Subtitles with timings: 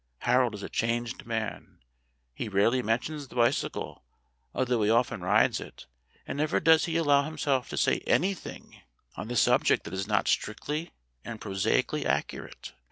[0.21, 1.77] Harold is a changed man.
[2.33, 4.03] He rarely mentions the bicycle,
[4.51, 5.85] though he often rides it;
[6.25, 8.81] and never does he allow himself to say anything
[9.15, 10.91] on the 58 STORIES WITHOUT TEARS subject that is not strictly
[11.23, 12.73] and prosaically accurate.